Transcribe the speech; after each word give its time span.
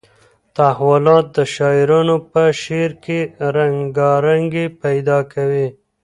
تحولات 0.55 1.25
د 1.37 1.39
شاعرانو 1.55 2.15
په 2.31 2.43
شعر 2.61 2.91
کې 3.03 3.19
رنګارنګي 3.55 4.65
پیدا 4.81 5.19
کوي. 5.33 5.67